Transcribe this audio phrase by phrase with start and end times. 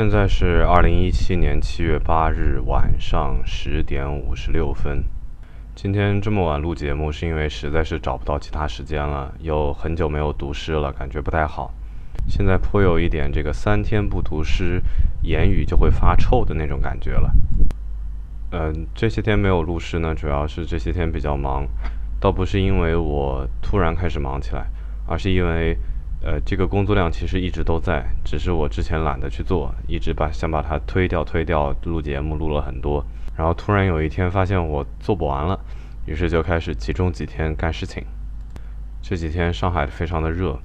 [0.00, 5.04] 现在是二零一七年七月八日晚上十点五十六分。
[5.74, 11.74] 今天这么晚录节目，是因为实在是找不到其他时间了，又很久没有读诗了，感觉不太好。
[12.26, 14.80] 现在颇有一点这个三天不读诗，
[15.22, 17.30] 言语就会发臭的那种感觉了。
[18.52, 21.66] 嗯，这些天没有录诗呢，主要是这些天比较忙，
[22.18, 24.64] 倒不是因为我突然开始忙起来，
[25.06, 25.76] 而是因为。
[26.22, 31.74] 呃，这个工作量其实一直都在，只是我之前懒得去做，一直把想把它推掉推掉。
[31.84, 33.02] 录节目录了很多，
[33.34, 35.58] 然后突然有一天发现我做不完了，
[36.04, 38.04] 于是就开始集中几天干事情。
[39.00, 40.58] 这几天上海非常的热，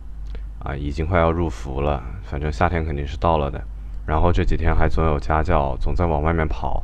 [0.59, 3.63] 啊，已经快要入伏了，反正夏天肯定是到了的。
[4.05, 6.83] 然后这几天还总有家教，总在往外面跑，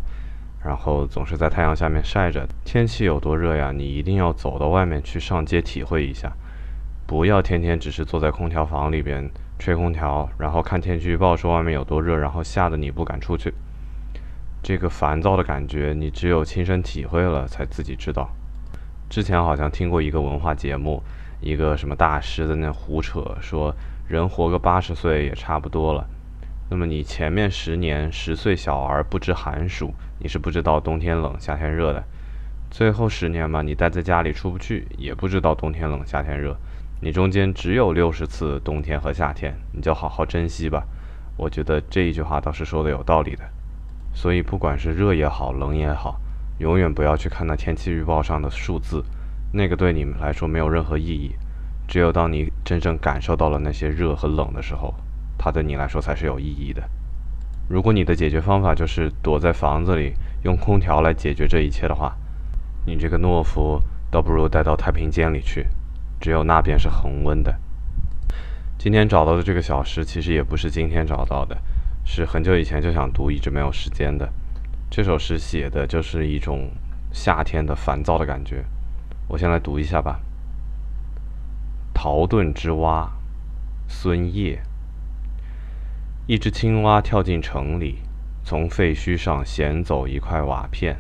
[0.64, 2.48] 然后总是在太阳下面晒着。
[2.64, 3.74] 天气有多热呀？
[3.76, 6.32] 你一定要走到外面去上街体会一下。
[7.12, 9.30] 不要天天只是坐在空调房里边
[9.60, 13.54] 吹空调，然后看天气预报说外面有多热，然后吓得你不敢出去。
[14.64, 18.30] 这个烦躁的感觉，你只有亲身体会了才自己知道。
[19.10, 21.04] 之前好像听过一个文化节目，
[21.42, 23.76] 一个什么大师在那胡扯，说
[24.08, 26.08] 人活个八十岁也差不多了。
[26.70, 32.02] 那么你前面十年十岁小儿不知寒暑，你是不知道冬天冷夏天热的。
[32.70, 36.56] 最后十年嘛，你待在家里出不去，也不知道冬天冷夏天热。
[37.04, 40.84] 你中间只有六十次冬天和夏天，你就好好珍惜吧。
[41.36, 43.44] 我觉得这一句话倒是说的有道理的。
[44.14, 46.22] 所以不管是热也好，冷也好，
[46.60, 49.04] 永远不要去看那天气预报上的数字，
[49.52, 51.32] 那个对你们来说没有任何意义。
[51.88, 54.94] 只有当你真正感受到了那些热和冷的时候，
[55.40, 56.84] 它对你来说才是有意义的。
[57.68, 60.14] 如果你的解决方法就是躲在房子里
[60.44, 62.16] 用空调来解决这一切的话，
[62.86, 65.66] 你这个懦夫倒不如带到太平间里去。
[66.22, 67.60] 只有那边是恒温的。
[68.78, 71.58] 今天找到的这个小诗，其实也不是今天找到的，
[72.06, 74.32] 是很久以前就想读，一直没有时间的。
[74.90, 76.70] 这首诗写的就是一种
[77.12, 78.64] 夏天的烦躁的感觉。
[79.28, 80.20] 我先来读一下吧。
[81.94, 83.12] 陶遁之蛙，
[83.88, 84.60] 孙晔。
[86.28, 88.00] 一只青蛙跳进城里，
[88.44, 90.98] 从废墟上衔走一块瓦片。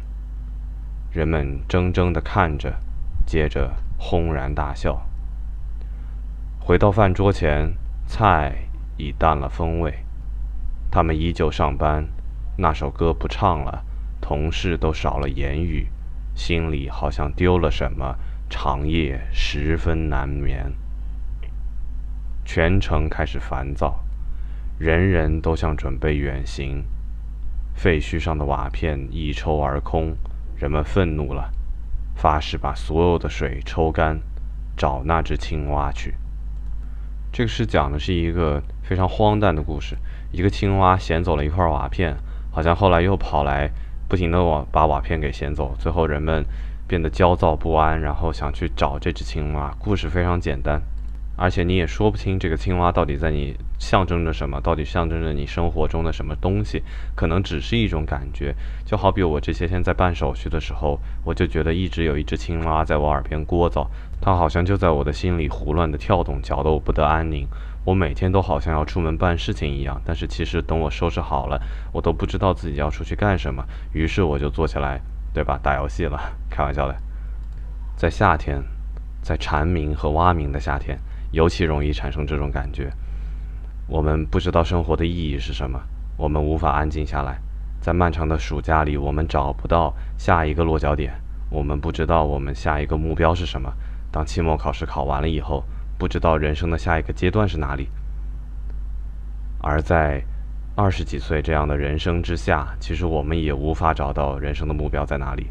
[1.11, 2.79] 人们怔怔地看着，
[3.25, 5.05] 接着轰然大笑。
[6.63, 7.73] 回到饭桌前，
[8.05, 8.55] 菜
[8.95, 9.91] 已淡了风味。
[10.91, 12.07] 他们依旧上班，
[12.55, 13.83] 那首歌不唱了，
[14.21, 15.87] 同事都少了言语，
[16.35, 18.15] 心里好像丢了什么，
[18.47, 20.71] 长夜十分难眠。
[22.45, 23.99] 全城开始烦躁，
[24.77, 26.85] 人人都像准备远行。
[27.73, 30.15] 废墟上的瓦片一抽而空，
[30.55, 31.51] 人们愤怒了，
[32.15, 34.21] 发誓把所有的水抽干，
[34.77, 36.13] 找那只青蛙去。
[37.31, 39.95] 这个是讲的是一个非常荒诞的故事，
[40.31, 42.15] 一个青蛙衔走了一块瓦片，
[42.51, 43.69] 好像后来又跑来，
[44.09, 46.43] 不停的往把瓦片给衔走，最后人们
[46.87, 49.73] 变得焦躁不安，然后想去找这只青蛙。
[49.79, 50.81] 故事非常简单。
[51.37, 56.83] 而且你也说不清这个青蛙到底在你象征着什么，到底象征着你生活中的什么东西，
[57.15, 58.55] 可能只是一种感觉。
[58.85, 63.87] 就好比我这些天在办手续的时候，我就觉得一直有一只青蛙在我耳边聒噪，
[64.21, 67.47] 它好像就在我的心里胡乱的跳动，搅得我不得安宁。
[67.83, 71.59] 我每天都好像要出门办事情一样，但是其实等我收拾好了，
[71.91, 73.65] 我都不知道自己要出去干什么。
[73.93, 75.01] 于是我就坐下来，
[75.33, 75.59] 对吧？
[75.63, 76.19] 打游戏了，
[76.51, 76.95] 开玩笑的。
[77.97, 78.61] 在夏天，
[79.23, 80.99] 在蝉鸣和蛙鸣的夏天。
[81.31, 82.91] 尤其容易产生这种感觉。
[83.87, 85.79] 我们不知道生活的意义是什么，
[86.17, 87.39] 我们无法安静下来。
[87.81, 91.13] 在漫长的暑假里，我们找不到下一个落脚点，
[91.49, 93.71] 我们不知道我们下一个目标是什么。
[94.11, 95.63] 当期末考试考完了以后，
[95.97, 97.89] 不知道人生的下一个阶段是哪里。
[99.61, 100.23] 而在
[100.75, 105.47] 二十几岁这样的人生之下，其实我们也无法找到人生的目标在哪里。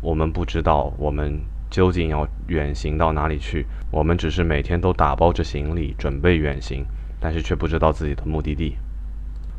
[0.00, 1.40] 我们不知道我们。
[1.68, 3.66] 究竟要远行到哪里去？
[3.90, 6.86] 我们只是每天都打包着行李准备远行，
[7.26, 8.76] 但是却不知道自己的目的地。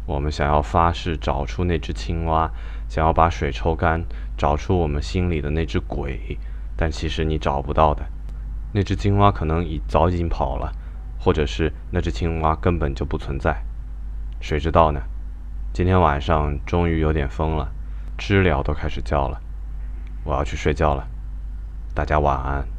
[0.05, 2.49] 我们想要发誓找出那只青蛙，
[2.87, 4.01] 想要把水抽干，
[4.37, 6.37] 找出我们心里的那只鬼，
[6.77, 8.05] 但其实你找不到的。
[8.71, 10.71] 那只青蛙可能已早已经跑了，
[11.19, 13.61] 或者是那只青蛙根本就不存在，
[14.39, 15.01] 谁知道呢？
[15.73, 17.69] 今天晚上终于有点风了，
[18.17, 19.41] 知了都开始叫了，
[20.23, 21.05] 我要去睡觉了。
[21.93, 22.76] 大家晚安。